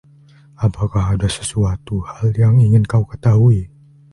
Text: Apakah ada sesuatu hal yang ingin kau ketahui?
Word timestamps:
Apakah 0.65 1.05
ada 1.15 1.27
sesuatu 1.37 1.95
hal 2.11 2.29
yang 2.43 2.55
ingin 2.65 2.85
kau 2.91 3.03
ketahui? 3.11 3.61